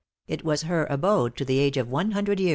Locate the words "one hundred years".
1.87-2.49